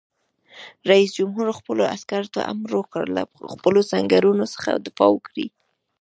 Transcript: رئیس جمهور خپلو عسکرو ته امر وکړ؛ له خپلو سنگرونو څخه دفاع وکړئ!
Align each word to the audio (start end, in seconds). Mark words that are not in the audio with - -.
رئیس 0.89 1.09
جمهور 1.17 1.47
خپلو 1.59 1.83
عسکرو 1.95 2.31
ته 2.35 2.41
امر 2.51 2.69
وکړ؛ 2.75 3.03
له 3.17 3.21
خپلو 3.53 3.79
سنگرونو 3.91 4.45
څخه 4.53 4.69
دفاع 4.85 5.09
وکړئ! 5.13 5.47